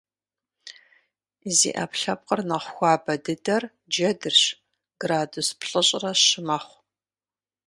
[1.55, 4.41] Зи Ӏэпкълъэпкъыр нэхъ хуабэ дыдэр джэдырщ-
[5.01, 6.79] градус плӏыщӏрэ щы мэхъу.